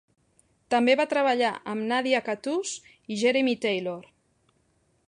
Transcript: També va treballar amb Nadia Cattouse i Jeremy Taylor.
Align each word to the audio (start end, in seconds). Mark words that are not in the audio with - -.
També 0.73 0.95
va 1.01 1.05
treballar 1.11 1.51
amb 1.75 1.87
Nadia 1.91 2.23
Cattouse 2.31 2.97
i 3.17 3.21
Jeremy 3.27 3.55
Taylor. 3.69 4.11